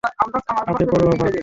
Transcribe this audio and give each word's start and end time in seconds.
আব্বে, 0.61 0.85
পড়ুয়া, 0.91 1.15
ভাগ! 1.21 1.33